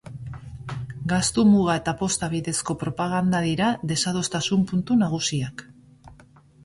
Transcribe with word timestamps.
Gastu 1.11 1.43
muga 1.49 1.75
eta 1.81 1.93
posta 1.99 2.29
bidezko 2.33 2.77
propaganda 2.85 3.43
dira 3.49 3.69
desadostasun 3.93 4.65
puntu 4.73 4.99
nagusiak. 5.07 5.67